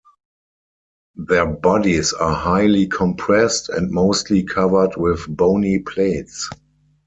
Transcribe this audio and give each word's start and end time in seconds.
Their 1.27 1.45
bodies 1.45 2.11
are 2.13 2.33
highly 2.33 2.87
compressed, 2.87 3.69
and 3.69 3.91
mostly 3.91 4.41
covered 4.41 4.97
with 4.97 5.27
bony 5.27 5.77
plates. 5.77 6.49